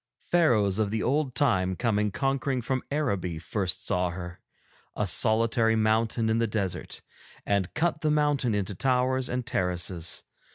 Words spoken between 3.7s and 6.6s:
saw her, a solitary mountain in the